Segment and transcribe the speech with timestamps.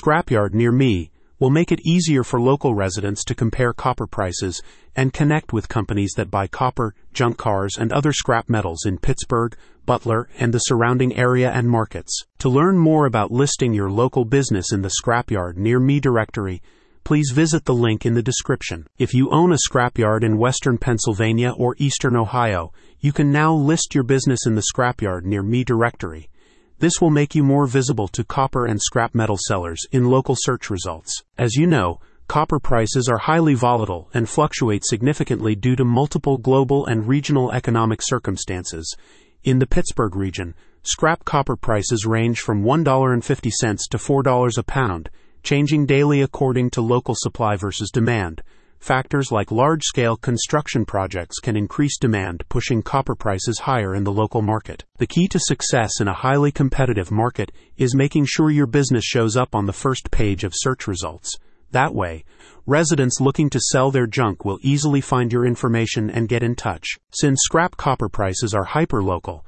[0.00, 4.60] Scrapyard near me will make it easier for local residents to compare copper prices
[4.96, 9.56] and connect with companies that buy copper, junk cars, and other scrap metals in Pittsburgh,
[9.86, 12.24] Butler, and the surrounding area and markets.
[12.38, 16.60] To learn more about listing your local business in the Scrapyard Near Me directory,
[17.04, 18.86] please visit the link in the description.
[18.98, 23.94] If you own a scrapyard in western Pennsylvania or eastern Ohio, you can now list
[23.94, 26.30] your business in the Scrapyard Near Me directory.
[26.78, 30.70] This will make you more visible to copper and scrap metal sellers in local search
[30.70, 31.22] results.
[31.38, 36.84] As you know, copper prices are highly volatile and fluctuate significantly due to multiple global
[36.86, 38.96] and regional economic circumstances.
[39.44, 45.10] In the Pittsburgh region, scrap copper prices range from $1.50 to $4 a pound,
[45.42, 48.42] changing daily according to local supply versus demand.
[48.84, 54.12] Factors like large scale construction projects can increase demand, pushing copper prices higher in the
[54.12, 54.84] local market.
[54.98, 59.38] The key to success in a highly competitive market is making sure your business shows
[59.38, 61.34] up on the first page of search results.
[61.70, 62.26] That way,
[62.66, 66.86] residents looking to sell their junk will easily find your information and get in touch.
[67.10, 69.44] Since scrap copper prices are hyperlocal,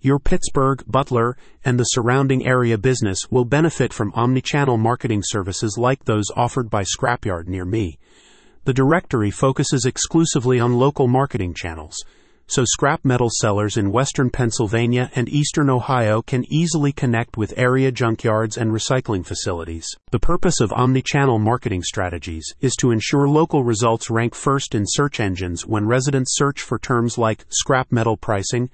[0.00, 6.06] your Pittsburgh, Butler, and the surrounding area business will benefit from omnichannel marketing services like
[6.06, 7.96] those offered by Scrapyard near me
[8.70, 11.96] the directory focuses exclusively on local marketing channels,
[12.46, 17.90] so scrap metal sellers in western Pennsylvania and eastern Ohio can easily connect with area
[17.90, 19.88] junkyards and recycling facilities.
[20.12, 25.18] The purpose of omnichannel marketing strategies is to ensure local results rank first in search
[25.18, 28.70] engines when residents search for terms like scrap metal pricing,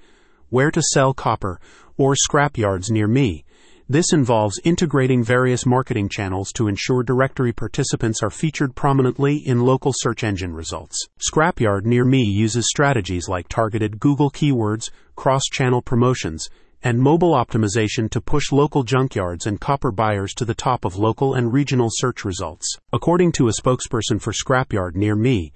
[0.49, 1.59] where to sell copper,
[1.97, 3.45] or scrap yards near me
[3.89, 9.93] this involves integrating various marketing channels to ensure directory participants are featured prominently in local
[9.95, 11.07] search engine results.
[11.19, 16.49] Scrapyard near me uses strategies like targeted Google keywords, cross channel promotions,
[16.83, 21.33] and mobile optimization to push local junkyards and copper buyers to the top of local
[21.33, 22.77] and regional search results.
[22.91, 25.53] According to a spokesperson for Scrapyard near me,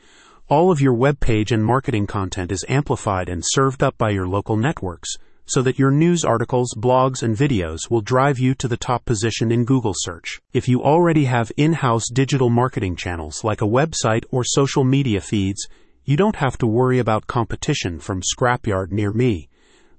[0.47, 4.27] all of your web page and marketing content is amplified and served up by your
[4.27, 5.17] local networks
[5.51, 9.51] so that your news articles, blogs, and videos will drive you to the top position
[9.51, 10.39] in Google search.
[10.53, 15.67] If you already have in-house digital marketing channels like a website or social media feeds,
[16.05, 19.49] you don't have to worry about competition from Scrapyard near me.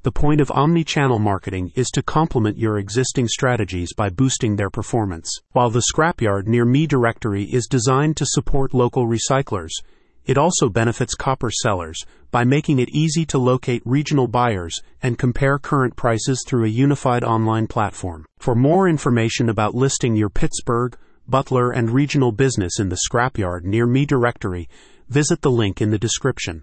[0.04, 5.30] The point of omni-channel marketing is to complement your existing strategies by boosting their performance.
[5.52, 9.70] While the Scrapyard near me directory is designed to support local recyclers,
[10.26, 15.58] it also benefits copper sellers by making it easy to locate regional buyers and compare
[15.58, 18.26] current prices through a unified online platform.
[18.38, 20.96] For more information about listing your Pittsburgh,
[21.26, 24.68] Butler, and regional business in the Scrapyard Near Me directory,
[25.08, 26.60] visit the link in the description.